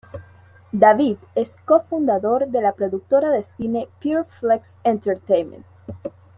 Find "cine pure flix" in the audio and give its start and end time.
3.43-4.79